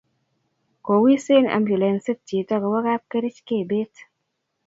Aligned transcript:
kowise 0.85 1.33
abulensit 1.57 2.17
chito 2.27 2.55
kowo 2.61 2.79
kapkerich 2.85 3.39
kebet 3.47 3.93